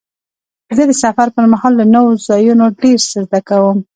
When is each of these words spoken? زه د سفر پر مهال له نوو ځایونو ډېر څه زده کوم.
زه 0.75 0.83
د 0.89 0.91
سفر 1.03 1.27
پر 1.35 1.45
مهال 1.53 1.73
له 1.79 1.85
نوو 1.95 2.11
ځایونو 2.27 2.65
ډېر 2.81 2.99
څه 3.09 3.17
زده 3.25 3.39
کوم. 3.49 3.77